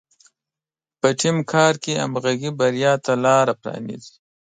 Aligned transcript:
په 0.99 1.07
ټیم 1.19 1.37
کار 1.51 1.73
کې 1.83 1.93
همغږي 2.03 2.51
بریا 2.59 2.93
ته 3.05 3.13
لاره 3.23 3.53
پرانیزي. 3.61 4.13